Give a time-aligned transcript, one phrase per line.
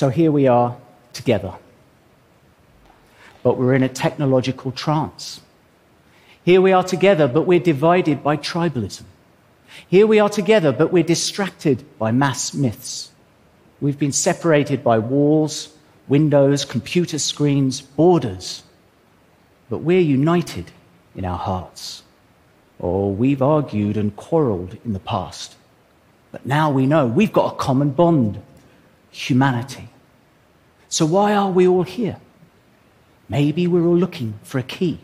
[0.00, 0.78] So here we are
[1.12, 1.52] together.
[3.42, 5.42] But we're in a technological trance.
[6.42, 9.02] Here we are together, but we're divided by tribalism.
[9.88, 13.10] Here we are together, but we're distracted by mass myths.
[13.78, 15.68] We've been separated by walls,
[16.08, 18.62] windows, computer screens, borders.
[19.68, 20.72] But we're united
[21.14, 22.04] in our hearts.
[22.78, 25.56] Or we've argued and quarreled in the past.
[26.32, 28.40] But now we know we've got a common bond
[29.10, 29.88] humanity.
[30.90, 32.16] So why are we all here?
[33.28, 34.98] Maybe we're all looking for a key.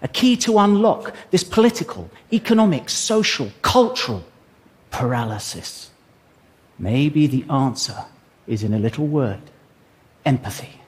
[0.00, 4.24] A key to unlock this political, economic, social, cultural
[4.90, 5.90] paralysis.
[6.78, 8.04] Maybe the answer
[8.46, 9.40] is in a little word
[10.24, 10.80] empathy.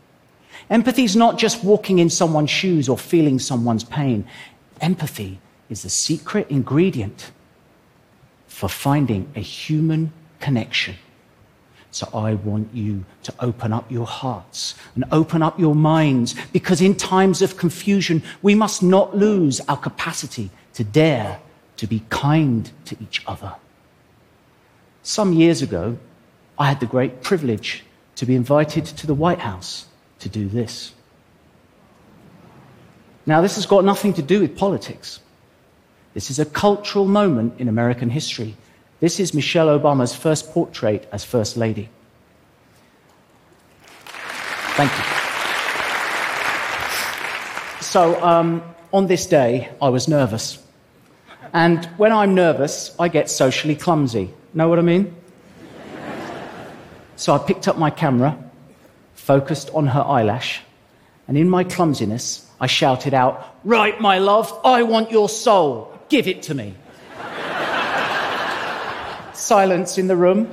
[0.71, 4.25] Empathy is not just walking in someone's shoes or feeling someone's pain.
[4.81, 7.33] Empathy is the secret ingredient
[8.47, 10.95] for finding a human connection.
[11.93, 16.81] So I want you to open up your hearts and open up your minds because
[16.81, 21.41] in times of confusion, we must not lose our capacity to dare
[21.79, 23.55] to be kind to each other.
[25.03, 25.99] Some years ago,
[26.59, 27.85] I had the great privilege
[28.17, 29.87] to be invited to the White House
[30.21, 30.93] to do this.
[33.27, 35.21] Now, this has got nothing to do with politics.
[36.15, 38.57] This is a cultural moment in American history.
[39.01, 41.89] This is Michelle Obama's first portrait as First Lady.
[44.77, 45.05] Thank you.
[47.83, 48.63] So, um,
[48.93, 50.63] on this day, I was nervous.
[51.55, 54.35] And when I'm nervous, I get socially clumsy.
[54.53, 55.17] Know what I mean?
[57.17, 58.37] so I picked up my camera,
[59.15, 60.61] focused on her eyelash,
[61.27, 65.91] and in my clumsiness, I shouted out, Right, my love, I want your soul.
[66.11, 66.75] Give it to me.
[69.51, 70.49] Silence in the room.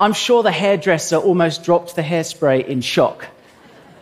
[0.00, 3.26] I'm sure the hairdresser almost dropped the hairspray in shock.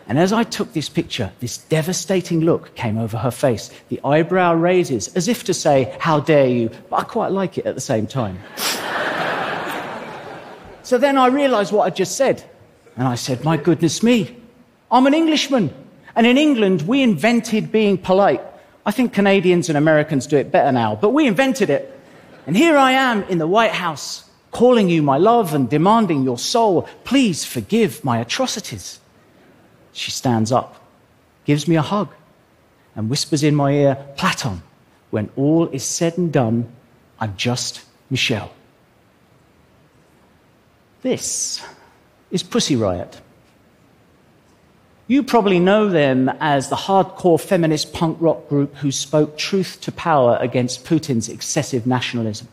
[0.06, 3.72] And as I took this picture, this devastating look came over her face.
[3.88, 6.70] The eyebrow raises, as if to say, How dare you?
[6.88, 8.38] But I quite like it at the same time.
[10.84, 12.44] so then I realized what I just said.
[12.96, 14.36] And I said, My goodness me,
[14.88, 15.74] I'm an Englishman.
[16.14, 18.42] And in England, we invented being polite.
[18.86, 21.95] I think Canadians and Americans do it better now, but we invented it.
[22.46, 26.38] And here I am in the White House, calling you my love and demanding your
[26.38, 26.88] soul.
[27.04, 29.00] Please forgive my atrocities.
[29.92, 30.80] She stands up,
[31.44, 32.08] gives me a hug,
[32.94, 34.62] and whispers in my ear, Platon,
[35.10, 36.72] when all is said and done,
[37.18, 38.52] I'm just Michelle.
[41.02, 41.62] This
[42.30, 43.20] is Pussy Riot.
[45.08, 49.92] You probably know them as the hardcore feminist punk rock group who spoke truth to
[49.92, 52.48] power against Putin's excessive nationalism.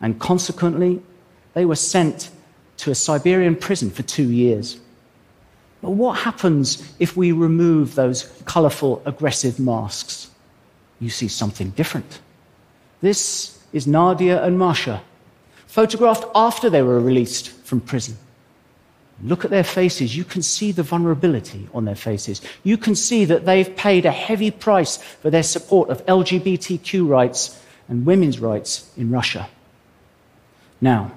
[0.00, 1.02] And consequently,
[1.54, 2.30] they were sent
[2.78, 4.78] to a Siberian prison for two years.
[5.82, 10.30] But what happens if we remove those colorful, aggressive masks?
[11.00, 12.20] You see something different.
[13.00, 15.02] This is Nadia and Masha,
[15.66, 18.16] photographed after they were released from prison.
[19.22, 20.16] Look at their faces.
[20.16, 22.40] You can see the vulnerability on their faces.
[22.62, 27.60] You can see that they've paid a heavy price for their support of LGBTQ rights
[27.88, 29.48] and women's rights in Russia.
[30.80, 31.12] Now,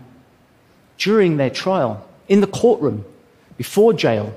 [0.97, 3.05] during their trial, in the courtroom,
[3.57, 4.35] before jail,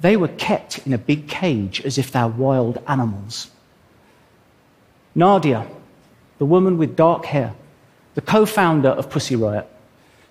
[0.00, 3.50] they were kept in a big cage as if they're wild animals.
[5.14, 5.66] Nadia,
[6.38, 7.54] the woman with dark hair,
[8.14, 9.68] the co founder of Pussy Riot,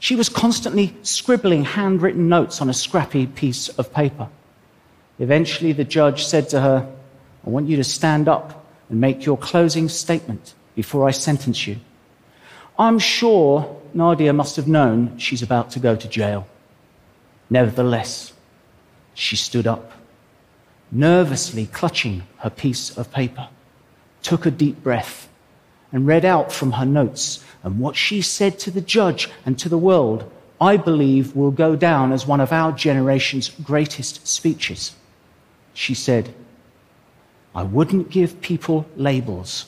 [0.06, 4.30] she was constantly scribbling handwritten notes on a scrappy piece of paper.
[5.18, 6.88] Eventually, the judge said to her,
[7.44, 11.78] I want you to stand up and make your closing statement before I sentence you.
[12.78, 16.48] I'm sure Nadia must have known she's about to go to jail.
[17.50, 18.32] Nevertheless,
[19.16, 19.92] she stood up,
[20.92, 23.50] nervously clutching her piece of paper,
[24.22, 25.28] took a deep breath,
[25.96, 29.70] and read out from her notes and what she said to the judge and to
[29.70, 30.30] the world,
[30.60, 34.94] I believe will go down as one of our generation's greatest speeches.
[35.74, 36.36] She said,
[37.56, 39.68] I wouldn't give people labels.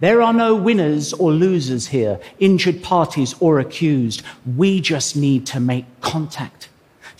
[0.00, 4.24] There are no winners or losers here, injured parties or accused.
[4.56, 6.69] We just need to make contact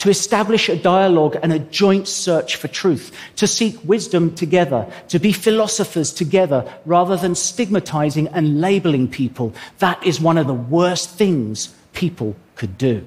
[0.00, 5.18] to establish a dialogue and a joint search for truth, to seek wisdom together, to
[5.18, 9.54] be philosophers together rather than stigmatizing and labeling people.
[9.78, 13.06] That is one of the worst things people could do.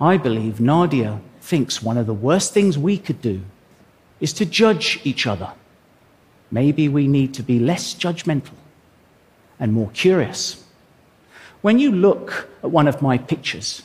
[0.00, 3.42] I believe Nadia thinks one of the worst things we could do
[4.18, 5.52] is to judge each other.
[6.50, 8.54] Maybe we need to be less judgmental
[9.60, 10.64] and more curious.
[11.60, 13.82] When you look at one of my pictures,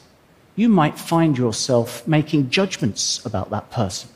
[0.56, 4.10] you might find yourself making judgments about that person.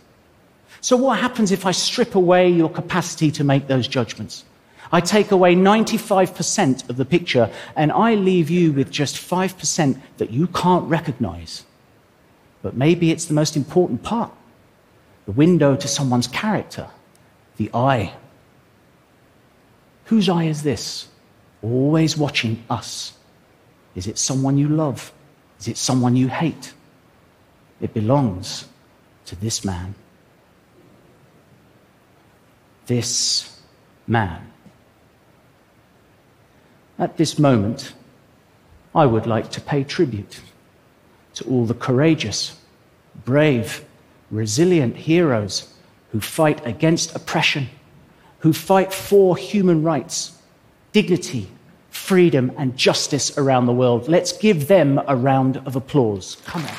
[0.82, 4.46] So, what happens if I strip away your capacity to make those judgments?
[4.92, 10.32] I take away 95% of the picture and I leave you with just 5% that
[10.32, 11.64] you can't recognize.
[12.62, 14.32] But maybe it's the most important part
[15.26, 16.88] the window to someone's character,
[17.58, 18.14] the eye.
[20.06, 21.08] Whose eye is this?
[21.62, 23.14] Always watching us.
[23.94, 25.12] Is it someone you love?
[25.60, 26.74] Is it someone you hate?
[27.82, 28.68] It belongs
[29.26, 29.96] to this man.
[32.88, 33.60] This
[34.08, 34.52] man.
[36.98, 37.94] At this moment,
[38.96, 40.42] I would like to pay tribute
[41.36, 42.58] to all the courageous,
[43.24, 43.86] brave,
[44.32, 45.74] resilient heroes
[46.12, 47.70] who fight against oppression,
[48.40, 50.38] who fight for human rights,
[50.92, 51.50] dignity,
[52.00, 54.07] freedom, and justice around the world.
[54.07, 56.38] Let's give them a round of applause.
[56.46, 56.75] Come on.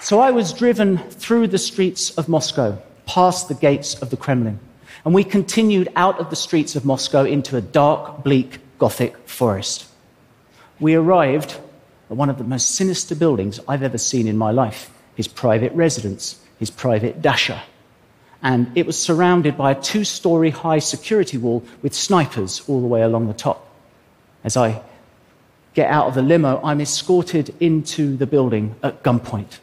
[0.00, 4.58] So I was driven through the streets of Moscow, past the gates of the Kremlin,
[5.04, 9.86] and we continued out of the streets of Moscow into a dark, bleak Gothic forest.
[10.80, 11.58] We arrived
[12.08, 15.72] at one of the most sinister buildings I've ever seen in my life his private
[15.72, 17.62] residence, his private dacha.
[18.42, 22.86] And it was surrounded by a two story high security wall with snipers all the
[22.86, 23.66] way along the top.
[24.44, 24.82] As I
[25.74, 29.58] get out of the limo, I'm escorted into the building at gunpoint.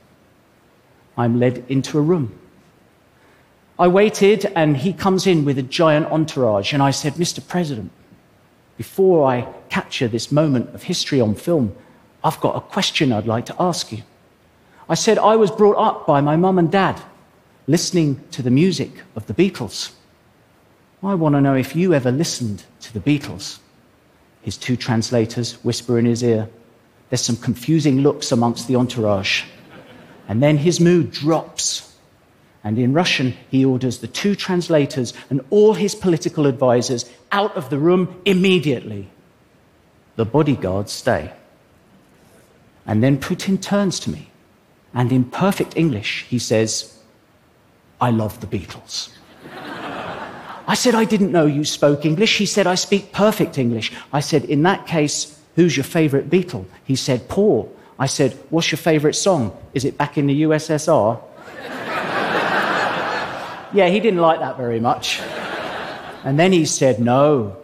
[1.17, 2.37] I'm led into a room.
[3.77, 7.45] I waited, and he comes in with a giant entourage, and I said, Mr.
[7.45, 7.91] President,
[8.77, 11.75] before I capture this moment of history on film,
[12.23, 14.03] I've got a question I'd like to ask you.
[14.87, 17.01] I said, I was brought up by my mum and dad
[17.67, 19.91] listening to the music of the Beatles.
[21.01, 23.59] I want to know if you ever listened to the Beatles.
[24.41, 26.49] His two translators whisper in his ear.
[27.09, 29.43] There's some confusing looks amongst the entourage.
[30.27, 31.95] And then his mood drops
[32.65, 37.69] and in Russian, he orders the two translators and all his political advisors out of
[37.69, 39.07] the room immediately.
[40.15, 41.31] The bodyguards stay.
[42.87, 44.31] And then Putin turns to me,
[44.95, 46.97] and in perfect English, he says,
[48.01, 49.09] I love the Beatles.
[50.67, 52.37] I said, I didn't know you spoke English.
[52.37, 53.91] He said, I speak perfect English.
[54.11, 56.65] I said, in that case, who's your favorite Beatle?
[56.85, 57.71] He said, Paul.
[57.99, 59.55] I said, what's your favorite song?
[59.75, 61.21] Is it back in the USSR?
[63.75, 65.19] Yeah, he didn't like that very much.
[66.23, 67.57] And then he said, No.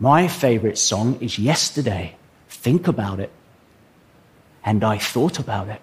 [0.00, 2.16] My favorite song is Yesterday.
[2.48, 3.30] Think about it.
[4.64, 5.80] And I thought about it.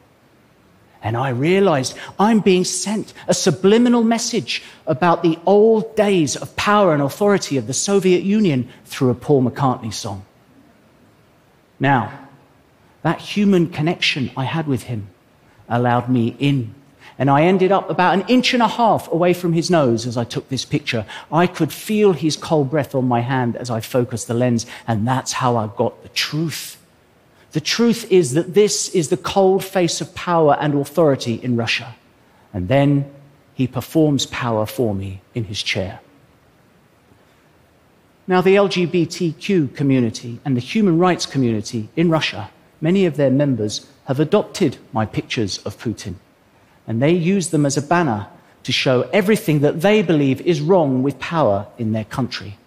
[1.04, 6.94] And I realized I'm being sent a subliminal message about the old days of power
[6.94, 10.26] and authority of the Soviet Union through a Paul McCartney song.
[11.80, 12.28] Now,
[13.02, 15.08] that human connection I had with him
[15.68, 16.76] allowed me in
[17.22, 20.18] and I ended up about an inch and a half away from his nose as
[20.18, 21.06] I took this picture.
[21.32, 25.08] I could feel his cold breath on my hand as I focused the lens, and
[25.08, 26.81] that's how I got the truth.
[27.52, 31.96] The truth is that this is the cold face of power and authority in Russia.
[32.54, 33.12] And then
[33.54, 36.00] he performs power for me in his chair.
[38.28, 43.86] Now, the LGBTQ community and the human rights community in Russia, many of their members
[44.06, 46.16] have adopted my pictures of Putin
[46.88, 48.28] and they use them as a banner
[48.64, 52.58] to show everything that they believe is wrong with power in their country.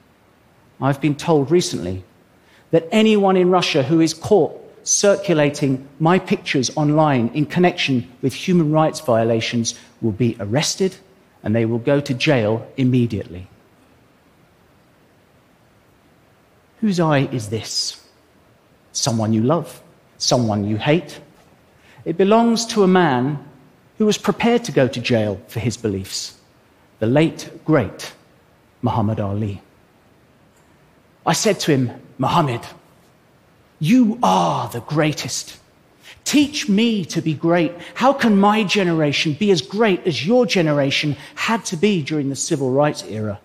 [0.80, 2.04] I've been told recently
[2.70, 8.70] that anyone in Russia who is caught circulating my pictures online in connection with human
[8.70, 10.94] rights violations will be arrested
[11.42, 13.48] and they will go to jail immediately.
[16.80, 18.00] Whose eye is this?
[18.92, 19.82] Someone you love?
[20.18, 21.18] Someone you hate?
[22.04, 23.42] It belongs to a man
[23.98, 26.38] who was prepared to go to jail for his beliefs,
[26.98, 28.12] the late, great
[28.82, 29.62] Muhammad Ali.
[31.26, 32.60] I said to him, Muhammad,
[33.84, 35.58] you are the greatest.
[36.24, 37.70] Teach me to be great.
[37.94, 42.36] How can my generation be as great as your generation had to be during the
[42.36, 43.38] civil rights era?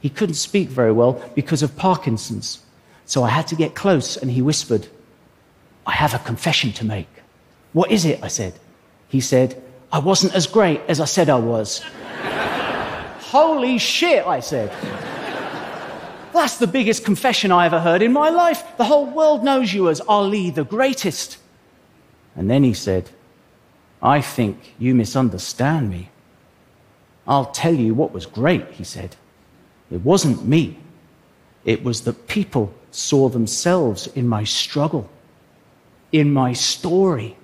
[0.00, 2.60] He couldn't speak very well because of Parkinson's.
[3.06, 4.86] So I had to get close and he whispered,
[5.86, 7.08] I have a confession to make.
[7.72, 8.22] What is it?
[8.22, 8.52] I said.
[9.08, 11.78] He said, I wasn't as great as I said I was.
[13.32, 14.70] Holy shit, I said.
[16.32, 18.76] That's the biggest confession I ever heard in my life.
[18.76, 21.38] The whole world knows you as Ali, the greatest.
[22.36, 23.10] And then he said,
[24.02, 26.10] I think you misunderstand me.
[27.26, 29.16] I'll tell you what was great, he said.
[29.90, 30.78] It wasn't me.
[31.64, 35.10] It was that people saw themselves in my struggle,
[36.12, 37.36] in my story.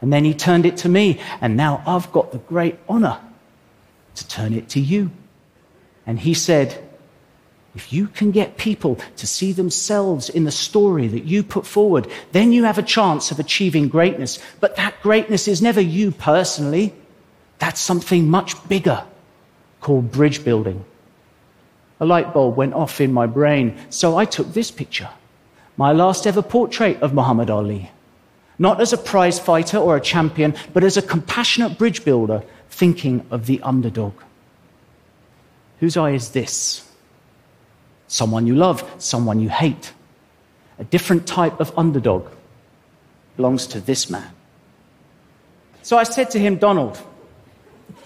[0.00, 3.18] And then he turned it to me, and now I've got the great honor
[4.16, 5.10] to turn it to you.
[6.06, 6.83] And he said,
[7.74, 12.06] if you can get people to see themselves in the story that you put forward,
[12.32, 14.38] then you have a chance of achieving greatness.
[14.60, 16.94] But that greatness is never you personally.
[17.58, 19.04] That's something much bigger
[19.80, 20.84] called bridge building.
[22.00, 25.10] A light bulb went off in my brain, so I took this picture,
[25.76, 27.90] my last ever portrait of Muhammad Ali.
[28.58, 33.26] Not as a prize fighter or a champion, but as a compassionate bridge builder thinking
[33.30, 34.12] of the underdog.
[35.80, 36.88] Whose eye is this?
[38.08, 39.92] Someone you love, someone you hate.
[40.78, 42.28] A different type of underdog
[43.36, 44.30] belongs to this man.
[45.82, 47.00] So I said to him, Donald,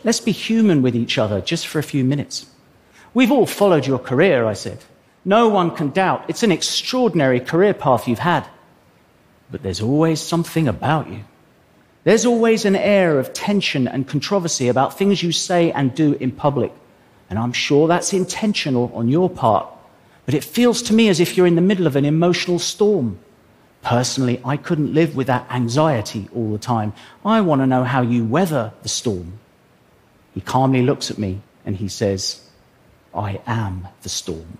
[0.05, 2.47] let's be human with each other just for a few minutes.
[3.15, 4.79] We've all followed your career, I said.
[5.25, 8.47] No one can doubt it's an extraordinary career path you've had.
[9.51, 11.25] But there's always something about you.
[12.05, 16.33] There's always an air of tension and controversy about things you say and do in
[16.33, 16.73] public.
[17.29, 19.69] And I'm sure that's intentional on your part.
[20.29, 23.19] But it feels to me as if you're in the middle of an emotional storm.
[23.81, 26.93] Personally, I couldn't live with that anxiety all the time.
[27.25, 29.39] I want to know how you weather the storm.
[30.35, 32.47] He calmly looks at me and he says,
[33.15, 34.59] I am the storm.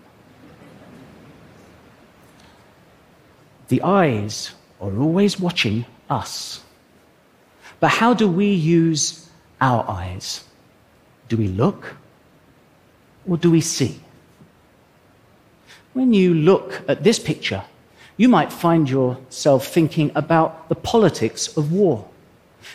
[3.67, 4.49] The eyes
[4.81, 6.63] are always watching us.
[7.79, 9.29] But how do we use
[9.61, 10.43] our eyes?
[11.27, 11.95] Do we look
[13.27, 14.01] or do we see?
[15.99, 17.61] When you look at this picture,
[18.15, 22.07] you might find yourself thinking about the politics of war.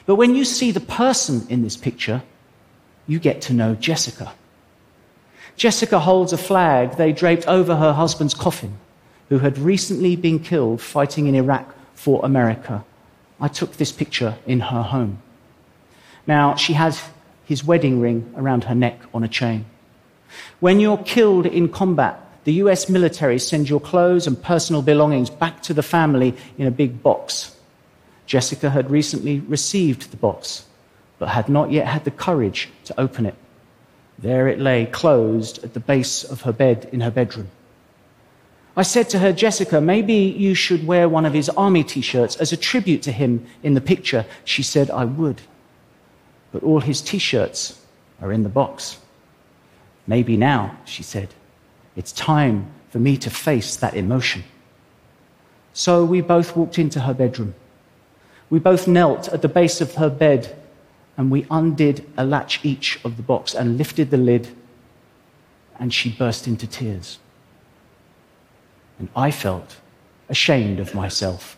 [0.04, 2.20] But when you see the person in this picture,
[3.06, 4.34] you get to know Jessica.
[5.56, 8.76] Jessica holds a flag they draped over her husband's coffin,
[9.30, 12.84] who had recently been killed fighting in Iraq for America.
[13.40, 15.22] I took this picture in her home.
[16.26, 17.02] Now, she has
[17.46, 19.64] his wedding ring around her neck on a chain.
[20.60, 25.62] When you're killed in combat, the US military sends your clothes and personal belongings back
[25.62, 27.56] to the family in a big box.
[28.26, 30.66] Jessica had recently received the box,
[31.18, 33.34] but had not yet had the courage to open it.
[34.18, 37.50] There it lay, closed at the base of her bed in her bedroom.
[38.76, 42.36] I said to her, Jessica, maybe you should wear one of his army t shirts
[42.36, 44.26] as a tribute to him in the picture.
[44.44, 45.42] She said, I would.
[46.52, 47.80] But all his t shirts
[48.20, 48.98] are in the box.
[50.06, 51.28] Maybe now, she said,
[51.96, 54.44] it's time for me to face that emotion.
[55.72, 57.54] So we both walked into her bedroom.
[58.50, 60.56] We both knelt at the base of her bed
[61.16, 64.48] and we undid a latch each of the box and lifted the lid,
[65.78, 67.18] and she burst into tears.
[68.98, 69.76] And I felt
[70.28, 71.56] ashamed of myself.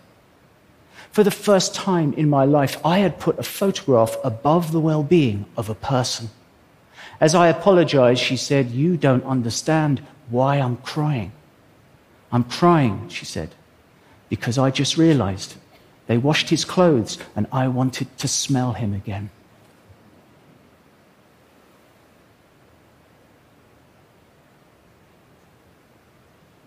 [1.10, 5.02] For the first time in my life, I had put a photograph above the well
[5.02, 6.30] being of a person.
[7.20, 11.32] As I apologized, she said, You don't understand why I'm crying.
[12.32, 13.54] I'm crying, she said,
[14.28, 15.54] because I just realized
[16.06, 19.30] they washed his clothes and I wanted to smell him again.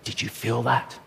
[0.03, 0.97] Did you feel that?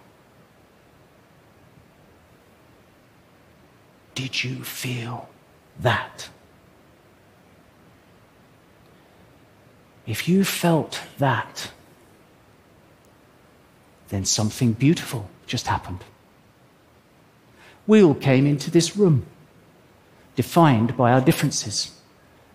[4.14, 5.28] Did you feel
[5.80, 6.28] that?
[10.06, 11.70] If you felt that,
[14.08, 16.04] then something beautiful just happened.
[17.86, 19.26] We all came into this room,
[20.36, 21.98] defined by our differences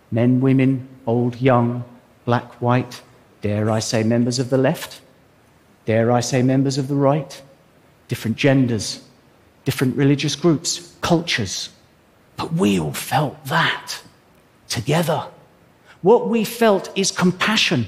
[0.09, 1.83] men, women, old, young,
[2.23, 3.01] black, white,
[3.41, 5.01] dare I say, members of the left,
[5.85, 7.41] dare I say, members of the right,
[8.07, 9.03] different genders,
[9.65, 11.69] different religious groups, cultures.
[12.37, 14.01] But we all felt that
[14.69, 15.27] together.
[16.07, 17.87] What we felt is compassion.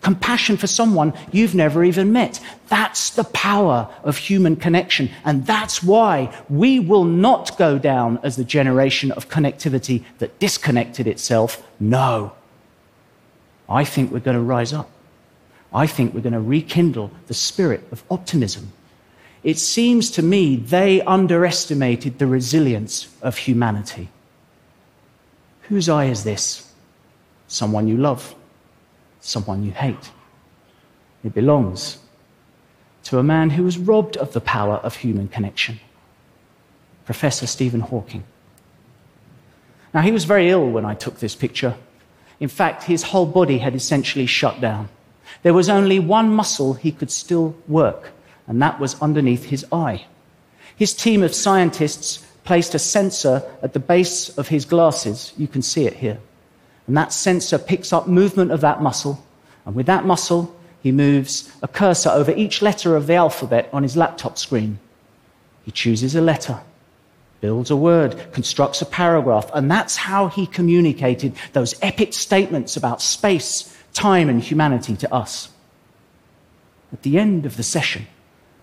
[0.00, 2.40] Compassion for someone you've never even met.
[2.68, 5.10] That's the power of human connection.
[5.24, 11.06] And that's why we will not go down as the generation of connectivity that disconnected
[11.06, 11.64] itself.
[11.78, 12.32] No.
[13.68, 14.90] I think we're going to rise up.
[15.72, 18.72] I think we're going to rekindle the spirit of optimism.
[19.44, 24.08] It seems to me they underestimated the resilience of humanity.
[25.68, 26.71] Whose eye is this?
[27.52, 28.34] Someone you love,
[29.20, 30.10] someone you hate.
[31.22, 31.98] It belongs
[33.04, 35.78] to a man who was robbed of the power of human connection,
[37.04, 38.24] Professor Stephen Hawking.
[39.92, 41.74] Now, he was very ill when I took this picture.
[42.40, 44.88] In fact, his whole body had essentially shut down.
[45.42, 48.12] There was only one muscle he could still work,
[48.46, 50.06] and that was underneath his eye.
[50.74, 55.34] His team of scientists placed a sensor at the base of his glasses.
[55.36, 56.18] You can see it here.
[56.92, 59.24] And that sensor picks up movement of that muscle.
[59.64, 63.82] And with that muscle, he moves a cursor over each letter of the alphabet on
[63.82, 64.78] his laptop screen.
[65.64, 66.60] He chooses a letter,
[67.40, 73.00] builds a word, constructs a paragraph, and that's how he communicated those epic statements about
[73.00, 75.48] space, time, and humanity to us.
[76.92, 78.06] At the end of the session,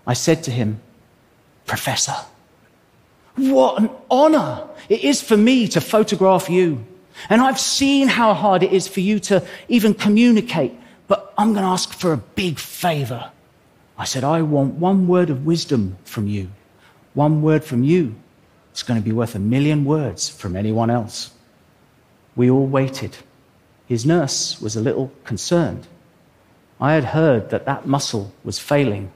[0.05, 0.81] I said to him,
[1.65, 2.13] Professor,
[3.37, 6.85] what an honor it is for me to photograph you.
[7.29, 10.73] And I've seen how hard it is for you to even communicate,
[11.07, 13.31] but I'm going to ask for a big favor.
[13.97, 16.49] I said, I want one word of wisdom from you.
[17.13, 18.15] One word from you.
[18.71, 21.31] It's going to be worth a million words from anyone else.
[22.35, 23.17] We all waited.
[23.87, 25.87] His nurse was a little concerned.
[26.79, 29.11] I had heard that that muscle was failing,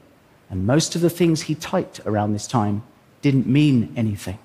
[0.50, 2.82] and most of the things he typed around this time
[3.22, 4.38] didn't mean anything.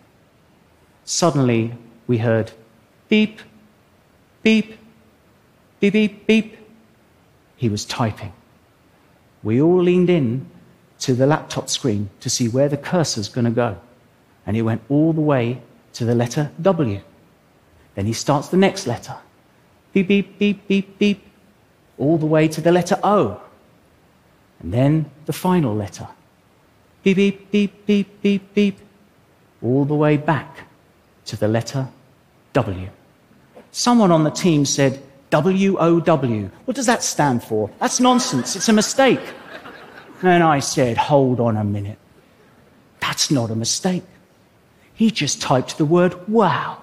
[1.03, 1.73] Suddenly,
[2.07, 2.51] we heard
[3.09, 3.41] beep,
[4.43, 4.77] beep,
[5.79, 6.57] beep, beep, beep.
[7.55, 8.33] He was typing.
[9.43, 10.49] We all leaned in
[10.99, 13.77] to the laptop screen to see where the cursor's going to go.
[14.45, 15.61] And he went all the way
[15.93, 17.01] to the letter W.
[17.95, 19.15] Then he starts the next letter.
[19.93, 21.25] Beep, beep, beep, beep, beep.
[21.97, 23.41] All the way to the letter O.
[24.59, 26.07] And then the final letter
[27.03, 28.79] beep, beep, beep, beep, beep, beep,
[29.61, 30.67] all the way back
[31.25, 31.87] to the letter
[32.53, 32.89] W.
[33.71, 36.49] Someone on the team said, W O W.
[36.65, 37.69] What does that stand for?
[37.79, 38.55] That's nonsense.
[38.55, 39.21] It's a mistake.
[40.21, 41.97] And I said, hold on a minute.
[42.99, 44.03] That's not a mistake.
[44.93, 46.77] He just typed the word wow.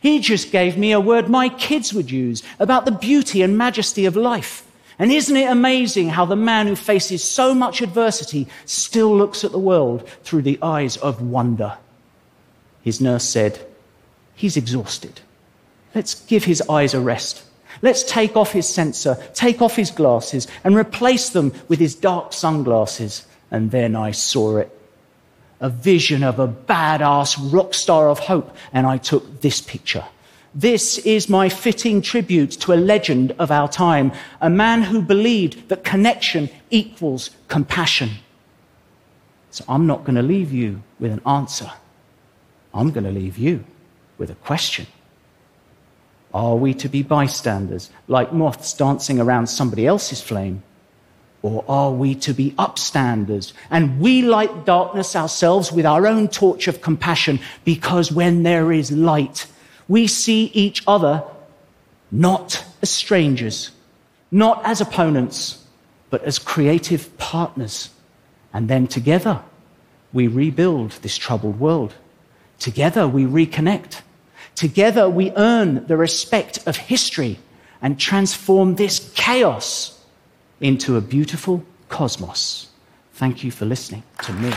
[0.00, 4.06] He just gave me a word my kids would use about the beauty and majesty
[4.06, 4.66] of life.
[4.98, 9.52] And isn't it amazing how the man who faces so much adversity still looks at
[9.52, 11.76] the world through the eyes of wonder?
[12.82, 13.64] His nurse said,
[14.34, 15.20] He's exhausted.
[15.94, 17.44] Let's give his eyes a rest.
[17.82, 22.32] Let's take off his sensor, take off his glasses, and replace them with his dark
[22.32, 23.26] sunglasses.
[23.50, 24.78] And then I saw it.
[25.60, 28.56] A vision of a badass rock star of hope.
[28.72, 30.04] And I took this picture.
[30.54, 35.68] This is my fitting tribute to a legend of our time, a man who believed
[35.70, 38.10] that connection equals compassion.
[39.50, 41.70] So I'm not going to leave you with an answer.
[42.74, 43.64] I'm going to leave you
[44.18, 44.86] with a question.
[46.34, 50.62] Are we to be bystanders, like moths dancing around somebody else's flame?
[51.42, 56.68] Or are we to be upstanders and we light darkness ourselves with our own torch
[56.68, 59.46] of compassion because when there is light,
[59.88, 61.24] we see each other
[62.12, 63.72] not as strangers,
[64.30, 65.66] not as opponents,
[66.10, 67.90] but as creative partners.
[68.52, 69.42] And then together,
[70.12, 71.94] we rebuild this troubled world.
[72.58, 74.02] Together, we reconnect.
[74.54, 77.38] Together, we earn the respect of history
[77.80, 79.98] and transform this chaos
[80.60, 82.68] into a beautiful cosmos.
[83.14, 84.52] Thank you for listening to me.